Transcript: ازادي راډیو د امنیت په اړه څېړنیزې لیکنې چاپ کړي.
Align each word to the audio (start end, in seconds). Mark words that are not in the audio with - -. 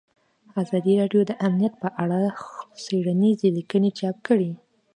ازادي 0.61 0.93
راډیو 1.01 1.21
د 1.25 1.31
امنیت 1.47 1.73
په 1.83 1.89
اړه 2.03 2.21
څېړنیزې 2.83 3.49
لیکنې 3.57 3.89
چاپ 3.99 4.17
کړي. 4.27 4.51